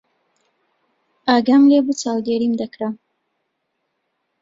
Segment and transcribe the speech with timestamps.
[1.29, 2.89] ئاگام لێ بوو چاودێریم دەکرا.